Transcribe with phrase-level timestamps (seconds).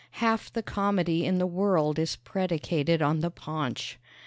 [0.13, 3.99] Half the comedy in the world is predicated on the paunch.